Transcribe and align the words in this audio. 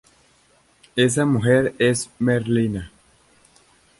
Esa 0.95 1.25
mujer 1.25 1.75
es 1.77 2.09
Merlina. 2.17 2.91